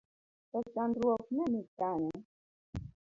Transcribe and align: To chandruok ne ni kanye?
To 0.49 0.59
chandruok 0.73 1.25
ne 1.35 1.43
ni 1.51 1.61
kanye? 1.77 2.13